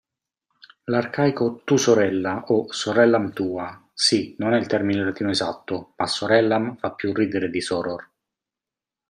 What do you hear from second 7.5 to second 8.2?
di soror).